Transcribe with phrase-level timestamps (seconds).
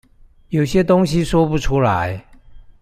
[0.49, 2.25] 有些東西說不出來